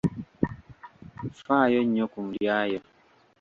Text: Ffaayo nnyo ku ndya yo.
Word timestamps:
Ffaayo 1.37 1.79
nnyo 1.85 2.05
ku 2.13 2.19
ndya 2.27 2.59
yo. 2.71 2.79